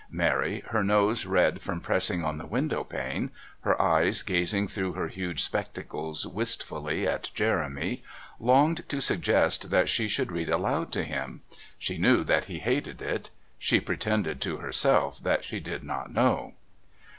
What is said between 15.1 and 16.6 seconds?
that she did not know.